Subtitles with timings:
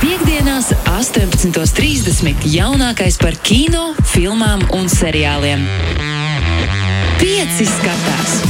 [0.00, 2.46] Piektdienās, 18.30.
[2.50, 5.62] jaunākais par kino, filmām un seriāliem.
[7.20, 8.40] Pieci skatās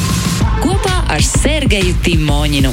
[0.63, 2.73] kopā ar Sergeju Timoņinu.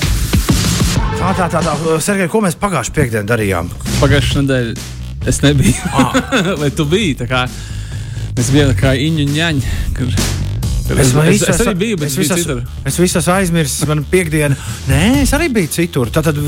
[1.19, 1.75] Tā, tā, tā, tā.
[2.01, 3.69] Sergei, ko mēs pagājušajā piekdienā darījām?
[3.99, 5.93] Pagājušā nedēļa es nebiju.
[6.63, 7.19] Vai tu biji?
[7.21, 7.45] Tā kā
[8.37, 9.73] Mēs bijām kā īņu ņaņi.
[9.97, 10.13] Kur...
[10.91, 12.63] Es, es, es arī biju, bet es biju visas, citur.
[12.87, 13.85] es visas aizmirsu.
[13.87, 14.57] Man piekdiena,
[14.89, 16.11] nē, es arī biju citur.
[16.11, 16.39] Tad, tad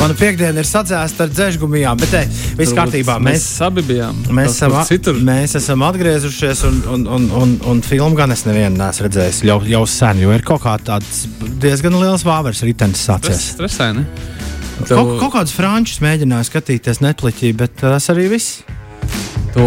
[0.00, 2.00] mana piekdiena ir sadzēsta ar dzēžgumijām.
[2.00, 2.22] Bet, te,
[2.58, 3.18] viss kārtībā.
[3.20, 4.22] Mēs, Mēs, abi bijām.
[4.36, 5.20] mēs, esam, citur.
[5.26, 9.60] mēs esam atgriezušies, un, un, un, un, un filmu gan es nevienu neesmu redzējis jau,
[9.68, 11.24] jau sen, jo ir kaut kā tāds
[11.62, 13.52] diezgan liels vāveres ritenis sācies.
[13.54, 14.06] Stresēni.
[14.88, 18.62] Kaut, kaut kādus frančus mēģināju skatīties Netflixī, bet tas arī viss.
[19.50, 19.64] To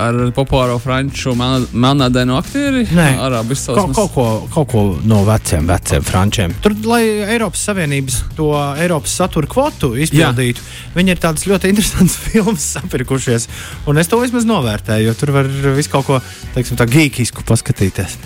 [0.00, 2.86] ar populāro franču melnādainu aktieri.
[2.96, 3.06] Nē.
[3.20, 3.96] Arābu Kaut, izcelsmes.
[3.98, 4.24] kaut, ko,
[4.54, 6.54] kaut ko no veciem, veciem frančiem.
[6.64, 7.02] Tur, lai
[7.34, 8.48] Eiropas Savienības to
[8.80, 10.94] Eiropas satura kvotu izpildītu, Jā.
[10.96, 13.48] viņi ir tādas ļoti interesantas filmas sapirkušies.
[13.92, 16.20] Un es to vismaz novērtēju, jo tur var visu kaut ko
[16.56, 18.16] teiksim, tā geekisku paskatīties.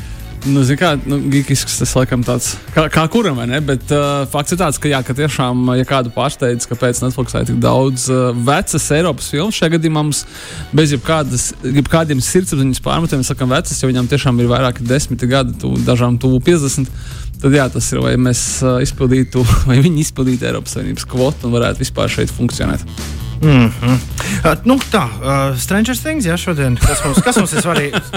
[0.45, 3.63] Nu, zin kā, nu, geekisks tas laikam tāds, kā, kā kuram, ne?
[3.65, 7.49] Bet uh, fakts ir tāds, ka, jā, ka tiešām, ja kādu pārsteidz, kāpēc Netflixā ir
[7.49, 10.23] tik daudz uh, vecas Eiropas filmas, šajā gadījumā mums
[10.77, 15.73] bez jebkādas, jebkādiem sirdsapziņas pārmetumiem sakam vecas, jo viņam tiešām ir vairāki desmiti gadi, tu,
[15.89, 16.93] dažām tuvu 50.
[17.41, 21.57] Tad jā, tas ir, vai mēs uh, izpildītu, vai viņi izpildītu Eiropas Savienības kvotu un
[21.57, 22.85] varētu vispār šeit funkcionēt.
[23.43, 23.99] Mm -hmm.
[24.45, 26.77] uh, nu, tā, uh, Stranger Things, jā, šodien.
[26.77, 28.11] Kas mums, kas mums ir svarīgs?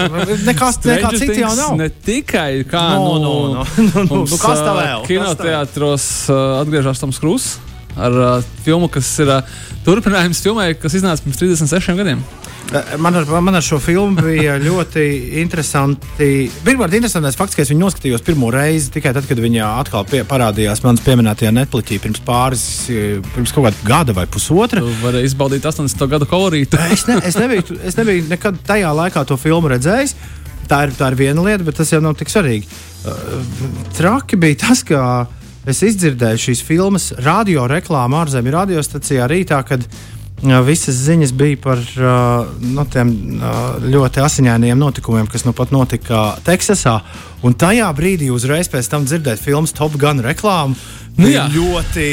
[0.44, 1.76] Nekas, nekā cita jau nav.
[1.76, 3.66] Ne tikai kā No, nu, no, no.
[3.76, 5.06] Nu, nu, mums, nu, kas tā ā, vēl?
[5.06, 7.58] Kinoteātros uh, atgriežas Toms Krūss
[7.96, 9.42] ar uh, filmu, kas ir uh,
[9.84, 12.22] turpinājums filmai, kas iznāca pirms 36 gadiem.
[12.68, 15.02] Uh, Man ar, man ar šo filmu bija ļoti
[15.40, 16.50] interesanti.
[16.64, 20.20] Pirmkārt, interesantais fakts, ka es viņu noskatījos pirmo reizi tikai tad, kad viņa atkal pie,
[20.28, 24.82] parādījās manas pieminētajā Netflixī pirms pāris, eh, pirms kaut kāda gada vai pusotra.
[24.84, 26.10] Tu vari izbaudīt 80.
[26.12, 26.80] gadu kolorītu.
[26.92, 30.12] Es, ne, es, nebiju, es nebiju nekad tajā laikā to filmu redzējis.
[30.68, 32.68] Tā ir, tā ir viena lieta, bet tas jau nav tik svarīgi.
[33.96, 35.24] Traki bija tas, ka
[35.68, 40.17] es izdzirdēju šīs filmas radio reklāmu ārzemju radiostacijā rītā, kad uh,
[40.66, 41.80] visas ziņas bija par
[42.62, 47.00] no tiem uh, ļoti asiņainiem notikumiem, kas nu pat notika Teksasā.
[47.42, 50.78] Un tajā brīdī uzreiz pēc tam dzirdēt filmas Top Gun reklāmu.
[51.18, 51.48] Nu jā.
[51.50, 52.08] ļoti,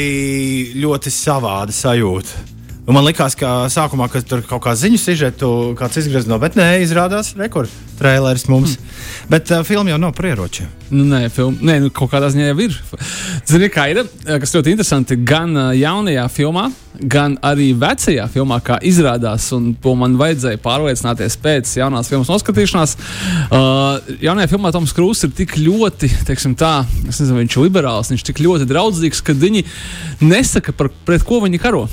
[0.82, 2.44] ļoti savāda sajūta.
[2.86, 6.76] Un man liekas, ka sākumā, kad tur kaut kā ziņu sižetu kāds izgrazno, bet nē,
[6.82, 8.76] izrādās rekords traileris mums.
[8.76, 8.96] Hmm.
[9.32, 10.72] Bet uh, filma jau nav par ieročiem.
[10.90, 12.74] Nu, nē, film, nē nu, kaut kādā ziņā jau ir.
[13.48, 16.68] Zini, kā ir, kas ļoti interesanti, gan uh, jaunajā filmā,
[17.00, 22.96] gan arī vecajā filmā, kā izrādās, un to man vajadzēja pārliecināties pēc jaunās filmas noskatīšanās.
[23.50, 28.24] Uh, jaunajā filmā Toms Krūss ir tik ļoti, teiksim tā, nezinu, viņš ir liberāls, viņš
[28.24, 29.66] ir tik ļoti draudzīgs, ka viņi
[30.24, 31.86] nesaka, par, pret ko viņi karo.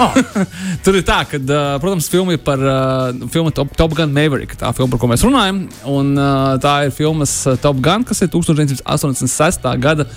[0.00, 0.14] Oh.
[0.84, 4.56] Tur ir tā, ka, uh, protams, filma ir par uh, filmu Top, Top Gun Maverick,
[4.58, 5.60] tā filma, par ko mēs runājam.
[5.90, 9.70] Un, uh, tā ir filmas Top Gun, kas ir 1986.
[9.82, 10.08] gada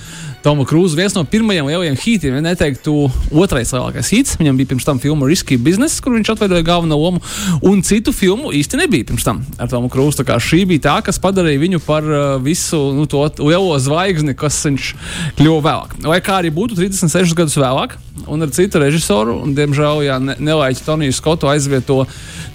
[0.47, 2.35] Toma Krūza viens no pirmajiem lielajiem hitiem.
[2.37, 2.93] Ja neteiktu,
[3.35, 4.37] otrais lielākais hits.
[4.39, 7.19] Viņam bija pirms tam filma Risky Business, kur viņš atveidoja galveno lomu,
[7.65, 10.23] un citu filmu īsti nebija pirms tam ar Tomu Krūzu.
[10.23, 14.91] Šī bija tā, kas padarīja viņu par uh, visu nu, to lielo zvaigzni, kas viņš
[15.39, 15.97] kļuva vēlāk.
[16.07, 17.97] Lai kā arī būtu 36 gadus vēlāk,
[18.31, 22.03] un ar citu režisoru, un diemžēl, jā, ne, nelaiķi Toniju Skotu aizvieto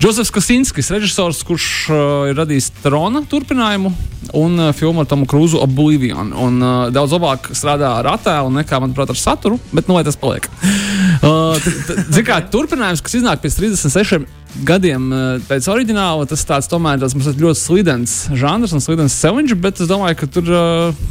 [0.00, 1.98] Džozefs Kasinskis, režisors, kurš uh,
[2.30, 3.92] ir radījis Trona turpinājumu
[4.38, 6.32] un uh, filmu ar Tomu Krūzu Oblivion.
[6.38, 10.18] Un, uh, daudz labāk strādā ar attēlu nekā, manuprāt, ar saturu, bet nu, lai tas
[10.18, 10.48] paliek.
[11.22, 11.54] Uh,
[12.26, 14.24] kā turpinājums, kas iznāk pēc 36
[14.66, 15.04] gadiem
[15.46, 19.90] pēc oriģināla, tas tāds tomēr tāds mums ļoti slidens žanrs un slidens celiņš, bet es
[19.90, 21.04] domāju, ka tur uh,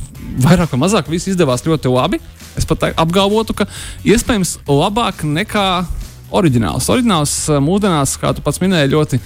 [0.43, 2.19] vairāk vai mazāk viss izdevās ļoti labi.
[2.59, 3.69] Es pat apgalvotu, ka
[4.03, 5.67] iespējams labāk nekā
[6.37, 6.89] oriģināls.
[6.93, 9.21] Oriģināls uh, mūsdienās, kā tu pats minēji, ļoti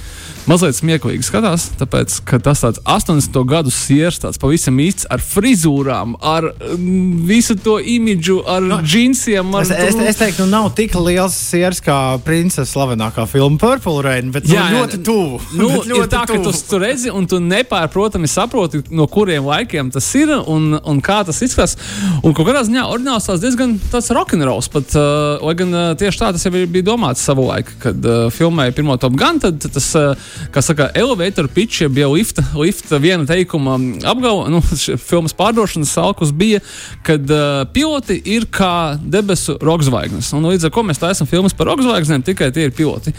[0.50, 3.40] mazliet smieklīgi skatās, tāpēc, ka tas tāds 80.
[3.50, 9.54] gadu sieras, tāds pavisam īsts ar frizūrām, ar mm, visu to imidžu, ar no, džinsiem.
[9.56, 14.04] Ar Es, es, es teiktu, nu, nav tik liels sieras kā princese slavenākā filma Purple
[14.06, 15.42] Rain, bet jā, nu, ļoti tuvu.
[15.58, 19.90] Nu, Bet ir tā, ka tu to redzi, un tu nepārprotami saproti, no kuriem laikiem
[19.94, 21.76] tas ir un, un kā tas izskatās.
[22.22, 26.22] Un kaut kādā ziņā oriģināls tās diezgan tāds rokenrols, pat, uh, lai gan uh, tieši
[26.22, 30.30] tā tas jau bija domāts savulaik, kad uh, filmēja pirmo Top Gun, tad tas, uh,
[30.54, 33.78] kā saka, elevator pitch, jeb jau lifta, lifta viena teikuma
[34.08, 34.62] apgalvo, nu,
[35.10, 36.62] filmas pārdošanas salkus bija,
[37.06, 40.32] kad uh, piloti ir kā debesu rokzvaigznes.
[40.38, 43.14] Un līdz ar to mēs taisām filmas par rokzvaigznēm, tikai tie ir piloti.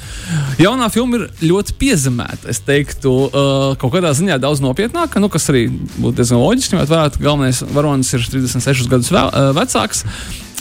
[0.62, 2.50] Jaunā filma ir ļoti piezemēta.
[2.52, 5.66] Es teiktu, uh, kaut kādā ziņā daudz nopietnāka, nu, kas arī
[5.98, 6.82] būtu diezgan loģiski.
[6.86, 10.04] ka galvenais varonis ir 36 gadus vēl, uh, vecāks.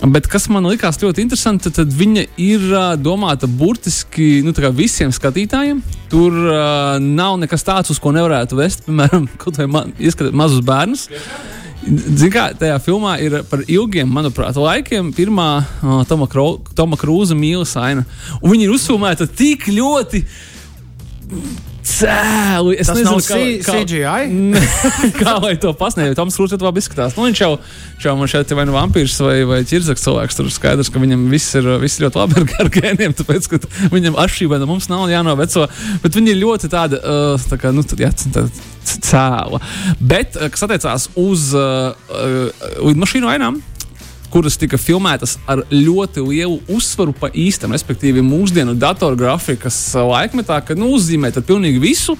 [0.03, 2.63] Bet kas man likās ļoti interesanti, tad viņa ir
[2.99, 5.79] domāta burtiski nu, visiem skatītājiem.
[6.11, 9.85] Tur uh, nav nekas tāds, uz ko nevarētu vest, piemēram, kaut vai ma
[10.35, 11.07] mazus bērnus.
[11.85, 17.37] Ziniet, kā tajā filmā ir par ilgiem, manuprāt, laikiem pirmā uh, Toma, Kro Toma Krūza
[17.37, 18.05] mīlestības aina.
[18.41, 20.25] Un viņi ir uzfilmēta tik ļoti
[21.85, 22.73] cēlu.
[22.75, 24.29] Es Tas nezinu, nav C- CGI?
[25.19, 26.17] kā lai to pasniegtu.
[26.17, 27.15] Toms Krūts labi izskatās.
[27.17, 27.51] Nu, viņš jau,
[28.03, 30.39] jau man šeit vai nu vampīrs vai, vai ķirzaks cilvēks.
[30.39, 33.61] Tur skaidrs, ka viņam viss ir, viss ir ļoti labi ar, gēniem, tāpēc, ka
[33.93, 35.67] viņam atšķirība no mums nav jānoveco.
[36.03, 38.47] Bet viņi ir ļoti tāda, uh, tā kā, nu, tā, jā, tā,
[38.85, 39.61] cēla.
[40.01, 43.61] Bet, uh, kas attiecās uz uh, uh, lidmašīnu ainām,
[44.35, 50.89] kuras tika filmētas ar ļoti lielu uzsvaru pa īstam, respektīvi, mūsdienu datorgrafikas laikmetā, kad nu,
[50.97, 52.17] uzzīmēt pilnīgi visu,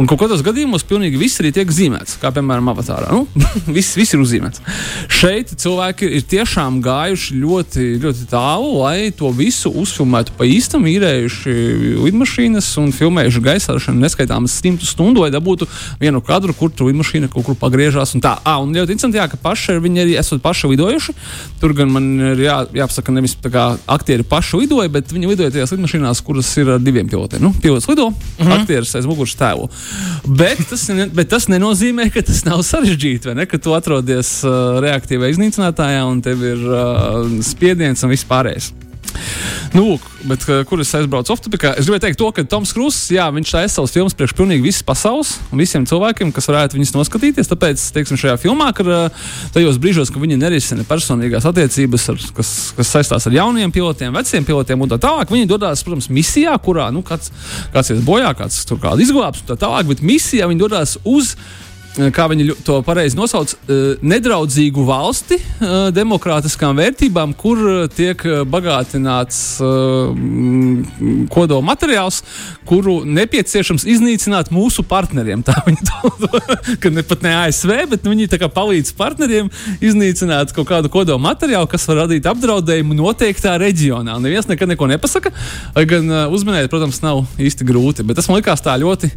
[0.00, 3.10] un kaut kādos gadījumos pilnīgi viss arī tiek zīmēts, kā piemēram avatārā.
[3.12, 3.26] Nu,
[3.76, 4.62] viss, viss ir uzzīmēts.
[5.12, 11.56] Šeit cilvēki ir tiešām gājuši ļoti, ļoti tālu, lai to visu uzfilmētu pa īstam, īrējuši
[12.06, 15.68] lidmašīnas un filmējuši gaisā ar neskaitāmas simtu stundu, lai dabūtu
[16.00, 18.16] vienu kadru, kur tur lidmašīna kaut kur pagriežās.
[18.16, 21.18] Un tā, ah, un ļoti interesanti, jā, ka paši viņi arī esat paši lidojuši.
[21.60, 25.74] Tur gan man ir jā, jāpasaka, nevis kā aktieri paši lidoja, bet viņi lidoja tajās
[25.74, 27.42] lidmašīnās, kuras ir ar diviem pilotiem.
[27.44, 28.60] Nu, pilots lido, mm -hmm.
[28.60, 29.68] aktieris aiz muguras tēlu.
[30.26, 33.46] Bet tas, ne, bet tas nenozīmē, ka tas nav sarežģīti, vai ne?
[33.46, 38.72] Ka tu atrodies uh, reaktīvā iznīcinātājā un tev ir uh, spiediens un viss pārējais.
[39.74, 41.72] Nu, lūk, bet, kur es aizbraucu off-topikā?
[41.78, 44.84] Es gribēju teikt, to, ka Toms Kruss, jā, viņš taisa savus filmus priekš pilnīgi visas
[44.86, 47.50] pasaules un visiem cilvēkiem, kas varētu viņus noskatīties.
[47.52, 52.52] Tāpēc, teiksim, šajā filmā, ka uh, tajos brīžos, kad viņi nerisina personīgās attiecības, ar, kas,
[52.76, 56.90] kas saistās ar jauniem pilotiem, veciem pilotiem un tā tālāk, viņi dodas, protams, misijā, kurā
[56.94, 57.32] nu, kāds,
[57.74, 61.36] kāds ies bojā, kāds tur kādu izglābs un tā tālāk, bet misijā viņi dodas uz
[62.14, 68.42] kā viņi to pareizi nosauc, eh, nedraudzīgu valsti eh, demokrātiskām vērtībām, kur eh, tiek eh,
[68.46, 72.22] bagātināts eh, kodola materiāls,
[72.68, 75.42] kuru nepieciešams iznīcināt mūsu partneriem.
[75.48, 76.12] Tā viņi to,
[76.80, 79.50] ka ne pat ne ASV, bet viņi palīdz partneriem
[79.84, 84.16] iznīcināt kaut kādu kodola materiālu, kas var radīt apdraudējumu noteiktā reģionā.
[84.16, 85.32] Un Neviens nekad neko nepasaka,
[85.90, 89.10] gan eh, uzminēt, protams, nav īsti grūti, bet tas man likās tā ļoti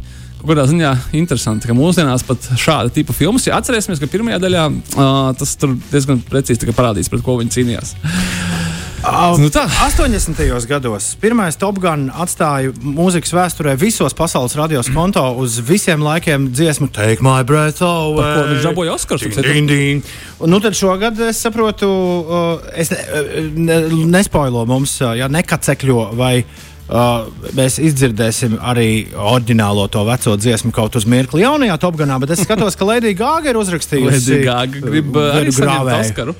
[0.48, 5.10] kādā ziņā interesanti, ka mūsdienās pat šāda tipa filmas, ja atcerēsimies, ka pirmajā daļā uh,
[5.38, 7.96] tas tur diezgan precīzi tika parādīts, pret ko viņi cīnījās.
[7.98, 8.64] Uh,
[9.04, 9.66] Nu tā.
[9.68, 10.38] 80.
[10.64, 16.88] gados pirmais Top Gun atstāja mūzikas vēsturē visos pasaules radios konto uz visiem laikiem dziesmu
[16.88, 18.54] Take My Breath Away.
[18.54, 19.20] Viņš dabūja Oskaru,
[20.48, 23.02] Nu, tad šogad es saprotu, uh, es ne,
[23.68, 23.80] ne,
[24.16, 26.38] nespoilo mums, ja nekacekļo vai.
[26.84, 32.42] Uh, mēs izdzirdēsim arī oriģinālo to veco dziesmu kaut uz mirkli jaunajā Topganā, bet es
[32.44, 34.42] skatos, ka Lēdija Gāga ir uzrakstījusi.
[34.44, 36.02] Gaga grib uh, arī grāvēju.
[36.04, 36.36] Oskaru.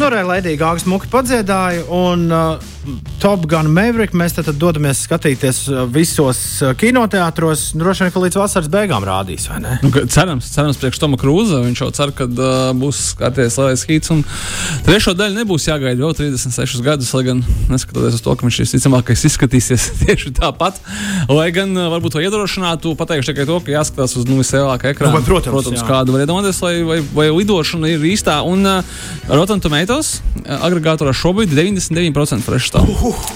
[0.00, 2.70] Nu, re, Lēdija Gāga smuki padziedāja, un uh,
[3.18, 7.72] Top Gun Maverick mēs tad, dodamies skatīties uh, visos uh, kinoteātros.
[7.78, 9.78] Droši vien, ka līdz vasaras beigām rādīs, vai ne?
[9.82, 11.60] Nu, cerams, cerams, priekš Toma Krūza.
[11.64, 14.12] Viņš jau cer, ka uh, būs kārtējis lielais hīts.
[14.14, 14.22] Un
[14.86, 17.42] trešo daļu nebūs jāgaida vēl 36 gadus, lai gan
[17.72, 20.78] neskatoties uz to, ka viņš visticamāk izskatīsies tieši tāpat.
[21.32, 25.16] Lai gan uh, varbūt to iedrošinātu, pateikšu tikai to, ka jāskatās uz nu, vislielākā ekrāna.
[25.16, 25.88] Nu, vai, protams, protams jā.
[25.90, 28.40] kādu var iedomāties, vai, vai, vai lidošana ir īstā.
[28.46, 28.96] Un uh,
[29.28, 33.34] Rotten Tomatoes agregātorā šobrīd 99% fresh stāv.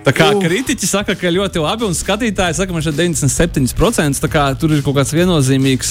[0.00, 0.40] Tā kā Uh.
[0.40, 4.16] kritiķi saka, ka ļoti labi, un skatītāji saka, ka man šeit 97%.
[4.22, 5.90] Tā kā tur ir kaut kāds viennozīmīgs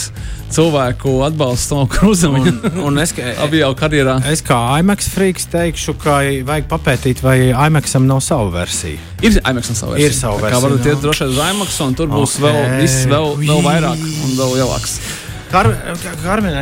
[0.49, 2.39] cilvēku atbalsts tam krūzam.
[2.41, 2.57] Un,
[2.89, 4.17] un es, kā, Abi jau karjerā.
[4.31, 6.17] es kā IMAX freaks teikšu, ka
[6.49, 8.97] vajag papētīt, vai IMAXam nav sava versija.
[9.21, 10.95] Ir IMAX un savu Ir sava Kā versija, varat jā.
[10.95, 12.47] iet droši uz IMAX, un tur būs Ok.
[12.49, 14.97] vēl, viss vēl, vēl vairāk un vēl lielāks.
[15.49, 15.65] Kar,
[16.21, 16.61] Karmenē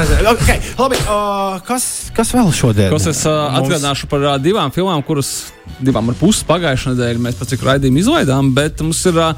[0.00, 0.22] aiziet?
[0.30, 2.88] Okay, labi, uh, kas, kas vēl šodien?
[2.92, 5.52] Ko es uh, Mums- atgādināšu par uh, divām filmām, kuras
[5.84, 9.36] divām ar pusi pagājušā nedēļa mēs pēc cik raidījumu izlaidām, bet mums ir uh,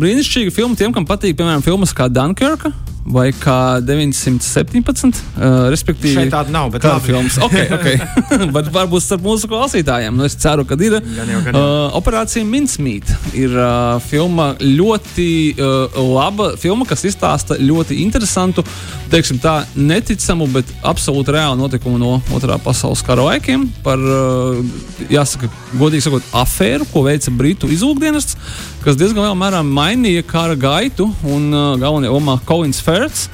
[0.00, 2.72] brīnišķīga filma tiem, kam patīk, piemēram, filmas kā Dunkirka.
[3.02, 6.14] Vai kā 917, uh, respektīvi.
[6.14, 7.08] Šeit tāda nav, bet Kāda labi.
[7.10, 7.38] filmas?
[7.42, 7.96] Okay, okay.
[8.54, 10.14] bet varbūt starp mūsu klausītājiem.
[10.14, 11.00] Nu, es ceru, ka ir.
[11.02, 11.62] Gan jau, gan jau.
[11.62, 16.52] Uh, Operācija Mincemeat ir uh, filma ļoti uh, laba.
[16.62, 18.62] Filma, kas izstāsta ļoti interesantu,
[19.10, 23.66] teiksim, tā neticamu, bet absolūti reālu notikumu no otrā pasaules kara laikiem.
[23.82, 24.62] Par, uh,
[25.10, 28.38] jāsaka, godīgi sakot, afēru, ko veica Britu izlūkdienests,
[28.82, 31.06] kas diezgan lielā mērā mainīja kara gaitu.
[31.22, 33.28] Un uh, galvenajā lomā Kolins Ferts.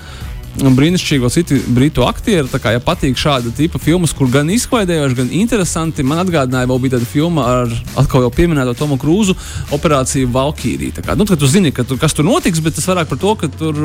[0.58, 2.48] Brīnišķīgo citu britu aktieru.
[2.50, 6.80] Tā kā, ja patīk šāda tipa filmas, kur gan izklaidējoši, gan interesanti, man atgādināja, vēl
[6.82, 9.36] bija tāda filma ar atkal jau pieminēto Tomu Krūzu
[9.74, 11.04] operāciju Valkīrija.
[11.04, 13.82] Kā, nu, tu zini, ka tur, kas tur notiks, bet tas vairāk par to, tur,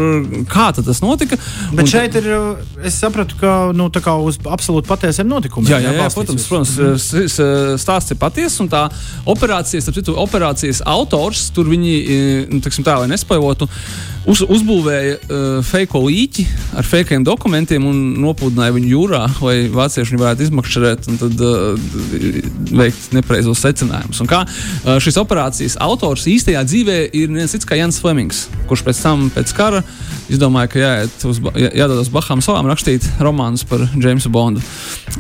[0.50, 1.38] kā tas notika.
[1.74, 2.30] Bet un, šeit ir,
[2.84, 3.90] es sapratu, ka nu,
[4.24, 5.72] uz absolūti patiesiem notikumiem.
[5.76, 7.78] Jā, jā, jā, protams, protams mm.
[7.82, 8.88] stāsts ir patiess, un tā
[9.30, 11.94] operācijas, citu, operācijas autors, tur viņi,
[12.50, 13.70] nu, teksim tā, lai nespējotu,
[14.30, 16.46] uz, uzbūvēja uh, fake līķi
[16.80, 21.86] ar fake dokumentiem un nopūdināja viņu jūrā, lai vācieši viņu varētu izmakšķerēt un tad uh,
[22.74, 24.22] veikt nepareizos secinājumus.
[24.24, 28.86] Un kā uh, šīs operācijas autors īstajā dzīvē ir viens cits kā Jans Flemings, kurš
[28.88, 29.84] pēc tam, pēc kara,
[30.32, 34.64] izdomāja, ka jāiet uz, jā, jādodas Bahām salām rakstīt romānus par Jamesu Bondu.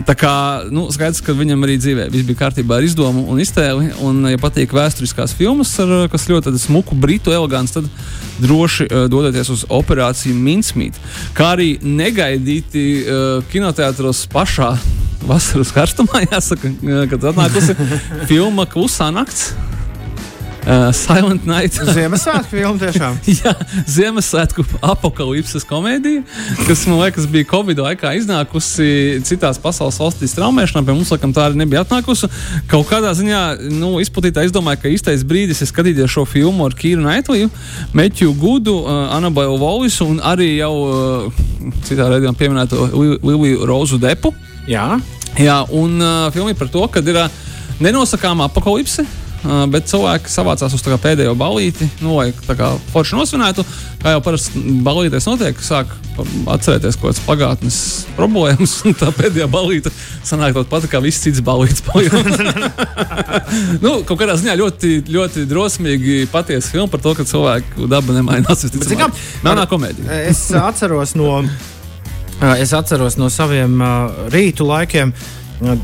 [0.08, 0.34] Tā kā
[0.74, 3.92] nu, skaidrs, ka viņam arī dzīvē viss bija kārtībā ar izdomu un iztēli.
[4.06, 7.90] Un, ja patīk vēsturiskās filmas, ar, kas ļoti smuku, britu elegants, tad
[8.42, 10.98] droši dodaties uz operāciju Minsmīt.
[11.38, 14.74] Kā arī negaidīti uh, kinoteātros pašā
[15.30, 16.74] vasaras karstumā, jāsaka,
[17.12, 17.78] kad atnākusi
[18.30, 19.54] filma Klusā nakts.
[20.64, 21.76] Uh, Silent Night.
[21.96, 23.18] Ziemassvētku filma tiešām.
[23.42, 23.52] Jā,
[23.84, 26.22] Ziemassvētku apakalipses komēdija,
[26.64, 30.86] kas man liekas bija Covid laikā iznākusi citās pasaules valstīs traumēšanā.
[30.88, 32.30] Pie mums, laikam, tā arī nebija atnākusi.
[32.72, 33.42] Kaut kādā ziņā
[33.76, 37.52] nu, izplatītājs domāja, ka īstais brīdis ir skatīties šo filmu ar Kīru Naitliju,
[38.00, 41.42] Meķu Gudu, uh, Anabelu Volisu un arī jau uh,
[41.90, 42.88] citā redzējumā pieminēto
[43.20, 44.32] Liliju Rozu Depu.
[44.72, 44.94] Jā.
[45.36, 47.44] Jā, un uh, filma ir par to, ka ir uh,
[47.84, 49.04] nenosakāma apakalipse
[49.44, 53.66] bet cilvēki savācās uz pēdējo balīti, nu, lai tā kā forši nosvinētu.
[54.04, 55.92] Kā jau parasti balīties notiek, sāk
[56.54, 57.78] atcerēties kaut kādas pagātnes
[58.18, 59.92] problēmas, un tā pēdējā balīta
[60.24, 61.84] sanāk tāda pati kā viss cits balīts.
[63.84, 68.64] nu, kaut kādā ziņā ļoti, ļoti drosmīgi patiesa filma par to, ka cilvēku daba nemainās.
[69.44, 70.24] Melnā komēdija.
[70.32, 71.42] es atceros no.
[72.58, 75.14] Es atceros no saviem uh, rītu laikiem,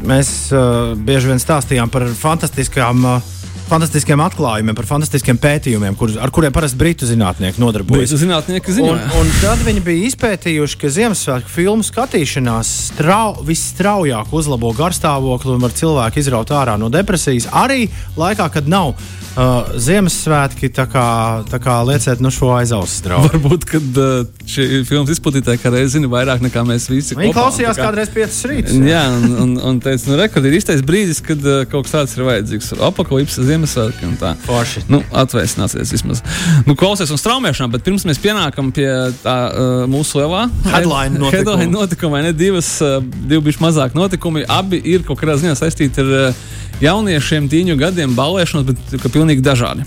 [0.10, 3.36] mēs uh, bieži vien stāstījām par fantastiskām uh,
[3.70, 8.10] fantastiskiem atklājumiem, par fantastiskiem pētījumiem, kur, ar kuriem parasti britu zinātnieki nodarbojas.
[8.10, 8.96] Britu zinātnieki zina.
[8.96, 15.64] Un, un tad viņi bija izpētījuši, ka Ziemassvētku filmu skatīšanās strau, visstraujāk uzlabo garstāvokli un
[15.64, 17.86] var cilvēku izraut ārā no depresijas arī
[18.20, 18.96] laikā, kad nav
[19.40, 21.04] Uh, Ziemassvētki tā kā,
[21.48, 23.30] tā kā lieciet no nu šo aizausu draugu.
[23.30, 27.14] Varbūt, kad uh, šī filmas izplatītāja kādreiz zina vairāk nekā mēs visi.
[27.14, 27.86] Viņi kopā, klausījās kā...
[27.86, 28.80] kādreiz piecas rītus.
[28.90, 31.94] Jā, un, un, un teica, nu, re, kad ir īstais brīdis, kad uh, kaut kas
[31.94, 32.72] tāds ir vajadzīgs.
[32.90, 34.32] Apakalipse, Ziemassvētki un tā.
[34.46, 34.86] Forši.
[34.92, 36.22] Nu, atvēsināsies vismaz.
[36.68, 38.88] Nu, klausies un straumēšanā, bet pirms mēs pienākam pie
[39.24, 41.34] tā uh, mūsu lielā headline notikuma.
[41.36, 44.46] Headline notikuma, ne divas, uh, divi bišķi mazāk notikumi.
[44.48, 46.46] Abi ir kaut kādā ziņā saistīti ar uh,
[46.84, 49.86] jauniešiem tīņu gadiem balēšanos, bet pilnīgi dažādi.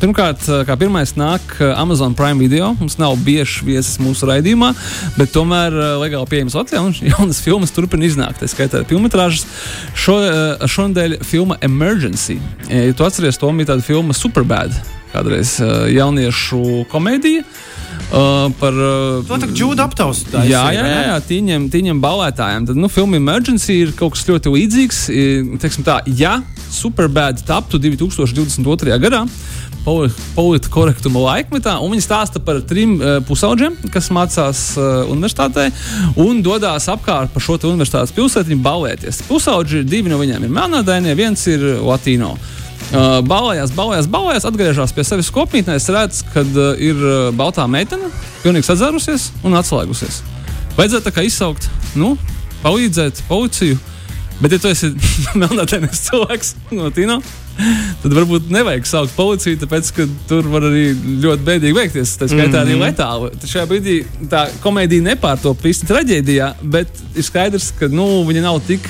[0.00, 2.72] Pirmkārt, kā pirmais nāk Amazon Prime video.
[2.80, 4.72] Mums nav bieži viesis mūsu raidījumā,
[5.18, 8.40] bet tomēr legāli pieejams Latvijā un jaunas filmas turpina iznākt.
[8.40, 9.44] Tā skaitā filmas.
[9.98, 10.16] Šo,
[10.70, 12.38] šonadēļ filma Emergency.
[12.70, 14.74] Ja tu atceries, to bija tāda filma Superbad,
[15.12, 15.58] kādreiz
[15.92, 17.44] jauniešu komēdija.
[18.10, 20.34] Uh, par uh, to jūdu aptaustu.
[20.42, 22.64] Jā, jā, jā, jā tīņiem, tīņiem balētājiem.
[22.66, 25.02] Tad, nu, filma Emergency ir kaut kas ļoti līdzīgs.
[25.62, 26.40] Teiksim tā, ja
[26.74, 28.98] Superbad taptu 2022.
[29.04, 29.22] gadā,
[29.84, 35.68] politiskā korektuma laikmetā, un viņi stāsta par trim uh, pusauģiem, kas mācās uh, universitātē
[36.18, 39.22] un dodas apkārt pa šo universitātes pilsētu balēties.
[39.30, 42.34] Pusauģi, divi no viņiem ir melnādainie, viens ir latino.
[42.34, 42.59] Uh,
[42.90, 45.76] balējās, balējās, balējās, atgriežas pie sevis kopītnē.
[45.78, 48.10] Es redzu, ka uh, ir uh, baltā meitene,
[48.42, 50.22] pilnīgi sadzērusies un atslēgusies.
[50.78, 51.68] Vajadzētu tā kā izsaukt,
[51.98, 52.16] nu,
[52.64, 53.78] palīdzēt policiju.
[54.40, 54.90] Bet, ja tu esi
[55.40, 57.20] melnātēnis cilvēks no Tīna,
[58.02, 60.90] tad varbūt nevajag saukt policiju, tāpēc, ka tur var arī
[61.24, 62.16] ļoti bēdīgi veikties.
[62.20, 62.84] Tā skaitā arī mhm.
[62.86, 63.32] letāli.
[63.36, 63.96] Tad šajā brīdī
[64.32, 68.86] tā komēdija nepārtopa īsti traģēdijā, bet ir skaidrs, ka nu, viņa nav tik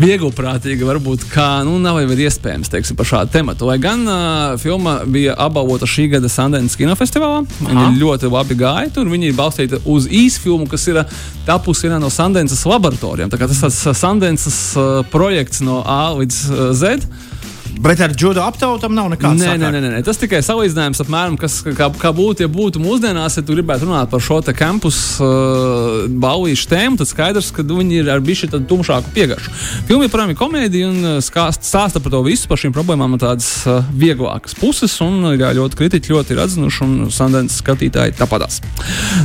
[0.00, 3.68] vieglprātīga, varbūt kā nu, nav jau iespējams teiksim, par šādu tematu.
[3.68, 8.90] Lai gan uh, filma bija apbalvota šī gada Sundance kinofestivālā, viņa ļoti labi gāja.
[8.94, 11.02] Tur viņa ir balstīta uz īsu filmu, kas ir
[11.46, 13.30] tapusi vienā no Sundances laboratorijām.
[13.30, 17.06] Tas ir Sundances uh, projekts no A līdz uh, Z.
[17.80, 19.40] Bet ar judo aptautam nav nekāds.
[19.40, 23.38] Nē, nē, nē, nē, tas tikai salīdzinājums apmēram, kas, kā, kā būtu, ja būtu mūsdienās,
[23.38, 28.10] ja tu gribētu runāt par šo campus uh, balīšu tēmu, tad skaidrs, ka viņi ir
[28.12, 29.52] ar bišķi tādu tumšāku piegaršu.
[29.88, 33.50] Filma joprojām ir komēdija un uh, stāsta par to visu, par šīm problēmām no tādas
[33.66, 38.60] uh, vieglākas puses, un jā, ļoti kritiķi ļoti ir atzinuši, un Sandens skatītāji tāpatās.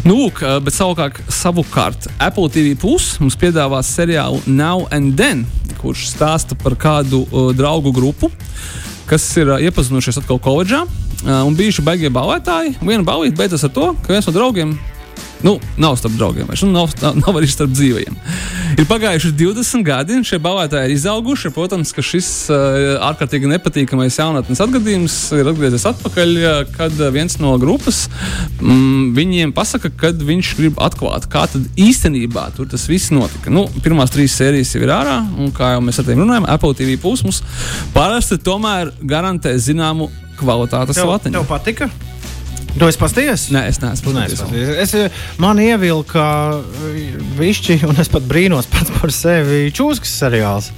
[0.08, 5.46] Nu, lūk, uh, bet savukārt, savukārt Apple TV Plus mums piedāvās seriālu Now and Then,
[5.78, 8.32] kurš stāsta par kādu uh, draugu grupu
[9.10, 12.78] kas ir uh, iepazinušies atkal koledžā uh, un bijuši beigie balētāji.
[12.82, 14.76] Viena balīta beidzas ar to, ka viens no draugiem
[15.44, 18.16] Nu, nav starp draugiem, vairs, nu, nav, nav, nav arī starp dzīvajiem.
[18.80, 21.52] Ir pagājuši 20 gadi, un šie balētāji ir izauguši.
[21.56, 26.36] Protams, ka šis uh, ārkārtīgi nepatīkamais jaunatnes atgadījums ir atgriezies atpakaļ,
[26.76, 28.06] kad viens no grupas
[28.60, 33.54] mm, viņiem pasaka, ka viņš grib atklāt, kā tad īstenībā tur tas viss notika.
[33.54, 36.76] Nu, pirmās trīs sērijas jau ir ārā, un kā jau mēs ar tevi runājam, Apple
[36.76, 37.42] TV plus mums
[37.96, 41.40] parasti tomēr garantē zināmu kvalitātes latiņu.
[41.40, 41.92] Tev patika?
[42.78, 43.48] Tu esi pasties?
[43.54, 44.14] Nē, es neesmu.
[44.14, 46.26] Nē, es, es, man ievilka
[47.40, 50.70] višķi, un es pat brīnos pats par sevi čūskas seriāls.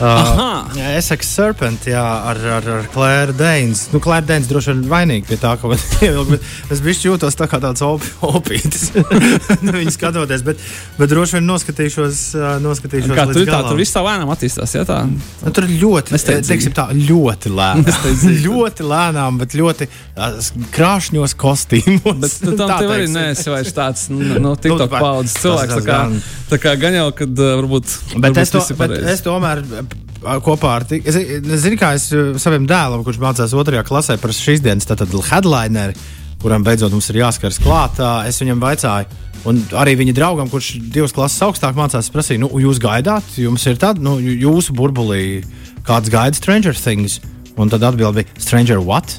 [0.00, 3.88] Uh, Essex Serpent, jā, ar, ar, ar Klēru Dēns.
[3.92, 7.36] Nu, Klēra Dēns droši vien vainīga pie tā, ka man ievilka, bet es bišķi jūtos
[7.36, 8.90] tā kā tāds op opītis.
[9.76, 10.62] Viņu skatoties, bet,
[10.96, 12.22] bet droši vien noskatīšos.
[12.64, 15.02] noskatīšos kā tur tā, tur viss tā lēnām attīstās, jā, tā?
[15.10, 18.00] Nu, tur ļoti, teiksim tā, ļoti lēnām.
[18.46, 20.40] ļoti lēnām, bet ļoti uh,
[20.76, 22.20] krāšņos kostīmos.
[22.24, 25.76] Bet tu tam tev arī neesi vairs tāds, nu, no TikTok paudzes cilvēks.
[25.76, 26.00] Tā kā,
[26.54, 27.96] tā kā gan jau, kad uh, varbūt.
[28.16, 29.64] Bet, varbūt es, to, bet es tomēr
[30.44, 32.10] kopā ar es, es zinu, kā es
[32.42, 34.88] savam dēlam, kurš mācās otrajā klasē par šīs dienas
[35.30, 35.96] headlineru,
[36.42, 39.26] kuram beidzot mums ir jāskaras klāt, es viņam vaicāju.
[39.48, 43.80] Un arī viņa draugam, kurš divas klases augstāk mācās, prasīja, nu, jūs gaidāt, jums ir
[43.80, 45.40] tāda, nu, jūsu burbulī
[45.86, 47.20] kāds gaida Stranger Things.
[47.60, 49.16] Un tad atbild bija Stranger What?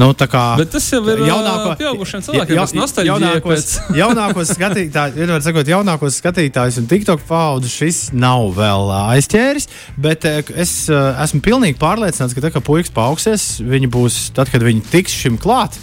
[0.00, 3.74] Nu, kā, Bet tas jau ir jaunāko, pieaugušiem cilvēkiem, ja, ja, jaunākos, pēc...
[4.00, 9.68] jaunākos skatītājus, vienmēr sakot, jaunākos skatītājus un TikTok paudu šis nav vēl aizķēris.
[10.00, 14.86] Bet es esmu pilnīgi pārliecināts, ka tā kā puikas paaugsies, viņi būs tad, kad viņi
[14.94, 15.76] tiks šim klāt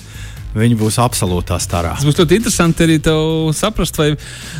[0.55, 1.95] viņi būs absolūtā starā.
[1.97, 2.97] Tas būs ļoti interesanti arī
[3.55, 4.11] saprast, vai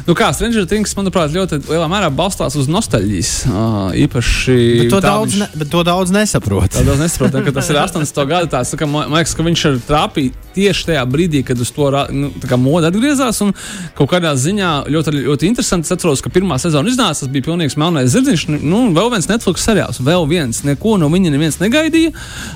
[0.08, 3.32] nu kā Stranger Things, manuprāt, ļoti lielā mērā balstās uz nostalģijas.
[3.50, 6.70] Uh, īpaši bet to, daudz viņš, ne, bet to daudz nesaprot.
[6.78, 8.22] Tā daudz nesaprot, ka tas ir 80.
[8.30, 11.90] gada tāds, ka, man liekas, ka viņš ir trāpījis tieši tajā brīdī, kad uz to
[12.14, 13.40] nu, moda atgriezās.
[13.46, 13.54] Un
[13.98, 15.88] kaut kādā ziņā ļoti, ļoti interesanti.
[15.90, 18.48] Es atceros, ka pirmā sezona iznāca, tas bija pilnīgs melnais zirdziņš.
[18.60, 20.64] Nu, vēl viens Netflix seriāls, vēl viens.
[20.68, 22.14] Neko no viņa neviens negaidīja.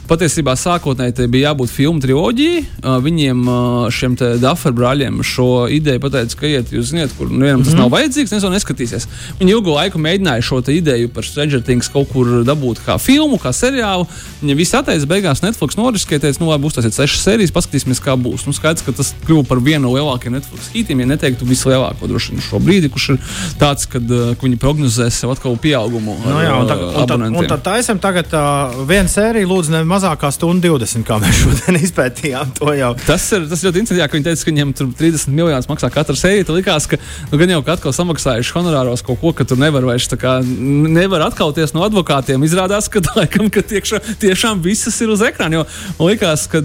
[0.10, 2.64] Patiesībā sākotnēji bija jābūt filmu triloģijai.
[2.84, 7.74] Uh, viņiem, šiem Dafra brāļiem, šo ideju pateica, ka iet, jūs zināt, kur nevienam tas
[7.74, 7.82] mm -hmm.
[7.82, 9.08] nav vajadzīgs, neviens to neskatīsies.
[9.40, 13.54] Viņi ilgu laiku mēģināja šo ideju par Stranger Things kaut kur dabūt kā filmu, kā
[13.54, 14.08] seriālu.
[14.42, 18.16] Viņi visi atteica, beigās Netflix noriskēja, teica, nu labi, būs tas sešas sērijas, paskatīsimies, kā
[18.16, 18.46] būs.
[18.46, 22.32] Nu, skaidrs, ka tas kļuva par vienu no lielākajiem Netflix hitiem, ja neteiktu vislielāko droši
[22.32, 23.20] vien šobrīd, kurš ir
[23.60, 26.18] tāds, kad uh, viņi prognozē sev atkal pieaugumu.
[26.26, 29.84] No, jā, un, tā, un, tad, un tad taisam tagad uh, vienu sēriju, lūdzu, ne
[29.88, 32.94] mazākā stunda 20, kā mēs šodien izpētījām to jau.
[33.14, 35.90] Tas ir, tas ļoti interesanti, jā, ka viņi teica, ka viņiem tur 30 miljonus maksā
[35.94, 36.48] katra sērija.
[36.48, 36.98] Tad likās, ka
[37.30, 41.28] nu, gan jau ka atkal samaksājuši honorāros kaut ko, ka tur nevar vairs kā, nevar
[41.28, 42.42] atkauties no advokātiem.
[42.48, 45.62] Izrādās, ka, laikam, ka tiekšā, tiešām visas ir uz ekrāna.
[45.62, 45.66] Jo
[46.00, 46.64] man liekas, ka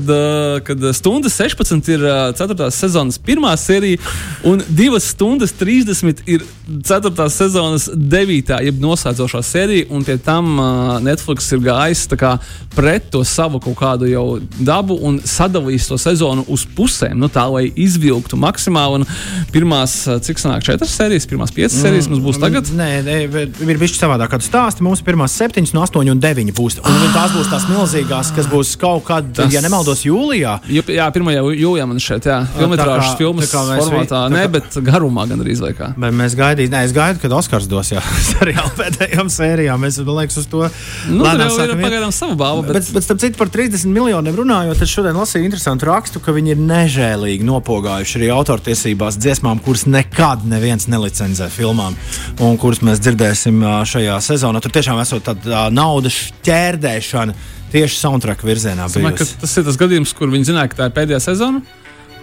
[0.65, 2.07] kad stundas 16 ir
[2.41, 2.71] 4.
[2.73, 4.01] sezonas pirmā sērija
[4.49, 6.47] un 2 stundas 30 ir
[6.89, 7.29] 4.
[7.35, 8.55] sezonas 9.
[8.65, 9.91] jeb noslēdzošā sērija.
[9.93, 10.57] Un pie tam
[11.05, 12.39] Netflix ir gājis kā,
[12.73, 14.27] pret to savu kaut kādu jau
[14.59, 19.07] dabu un sadalījis to sezonu uz pusēm, nu, tā lai izvilktu maksimāli.
[19.53, 22.71] Pirmās, cik sanāk, četras sērijas, pirmās piecas mm, sērijas mums būs tagad?
[22.77, 24.85] Nē, nē ir bijis savādāk, kādu stāstu.
[24.87, 26.79] Mums pirmās septiņas, no astoņi un deviņi būs.
[26.83, 27.07] Un ah.
[27.15, 29.53] tās būs tās milzīgās, kas būs kaut kad, tas...
[29.55, 30.59] ja nemaldos, jūlijā.
[30.69, 31.31] Jā, 1.
[31.59, 34.37] jūlijā man šeit, jā, filmetrāžas filmas formātā, vi...
[34.37, 34.53] ne, kā...
[34.59, 35.93] bet garumā gan arī izlaikā.
[35.99, 39.83] Bet mēs gaidījām, nē, es gaidu, kad Oskars dos, jā, seriāla pēdējām sērijām.
[39.85, 40.65] Mēs, man liekas, uz to.
[41.11, 42.67] Nu, jau ir pagaidām savu balvu.
[42.69, 46.35] Bet, bet, bet starp citu, par 30 miljoniem runājot, tad šodien lasīju interesantu rakstu, ka
[46.37, 51.97] viņi ir nežēlīgi nopogājuši arī autortiesībās dziesmām, kuras nekad neviens nelicenzē filmām,
[52.45, 54.61] un kuras mēs dzirdēsim šajā sezonā.
[54.61, 57.37] Tur tiešām esot tāda naudas ķērdēšana
[57.73, 58.91] tieši soundtrack virzienā.
[58.93, 61.65] Domāju, tas ir tas gadījums, kur viņi zināja, ka tā ir pēdējā sezona.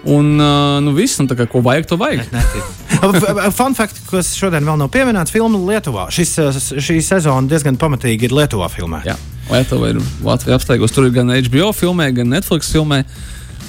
[0.05, 2.27] Un, uh, nu, viss, tā kā ko vajag, to vajag.
[3.57, 6.11] Fun fact, kas šodien vēl nav pieminēts, filma Lietuvā.
[6.13, 6.35] Šis,
[6.77, 9.01] šī sezona diezgan pamatīgi ir Lietuvā filmē.
[9.09, 9.17] Jā,
[9.49, 10.93] Lietuva ir Latvijas apstākļos.
[10.93, 13.01] Tur ir gan HBO filmē, gan Netflix filmē.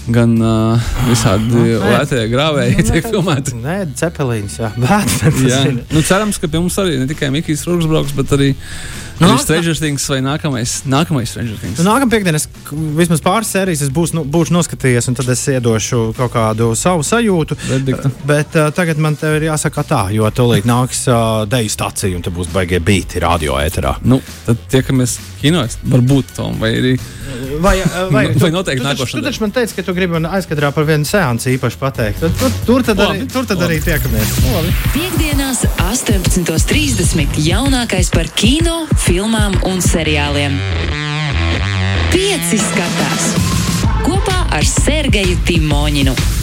[0.07, 3.57] Gan uh, visādi oh, lētie grāvēji tiek filmēti.
[3.59, 4.71] Nē, cepelīns, jā.
[4.83, 5.64] Bet, jā.
[5.90, 8.53] Nu, cerams, ka pie mums arī ne tikai Mikls Rūks brauks, bet arī
[9.19, 11.79] Nu, ir Stranger Things vai nākamais, nākamais Stranger Things?
[11.81, 12.41] Nu, nākamā piekdiena,
[12.99, 17.07] vismaz pāris sērijas, es būs, nu, būšu noskatījies, un tad es iedošu kaut kādu savu
[17.07, 17.57] sajūtu.
[17.71, 18.13] Verdiktu.
[18.29, 22.27] Bet uh, tagad man te ir jāsaka tā, jo tūlīt nāks uh, deju stācija, un
[22.27, 23.97] te būs baigie beigti radio ēterā.
[24.05, 26.95] Nu, tad tiekamies kinos, varbūt tom, vai arī.
[27.61, 27.77] Vai,
[28.15, 29.17] vai, vai noteikti nākošais?
[29.17, 32.21] Tu taču man teici, ka tu gribi man aizkadrā par vienu seansu īpaši pateikt.
[32.21, 33.79] Tur, tur, tur tad labi, arī, tur tad labi.
[33.79, 34.37] arī tiekamies.
[34.53, 34.75] Labi.
[34.97, 37.41] Piektdienās, 18.30.
[37.47, 40.57] jaunākais par kino filmām un seriāliem.
[42.11, 43.29] Pieci skatās
[44.07, 46.36] kopā ar Sergeju Timoņinu.